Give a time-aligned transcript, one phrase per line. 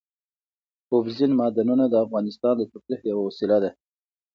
[0.93, 3.71] اوبزین معدنونه د افغانانو د تفریح یوه وسیله ده.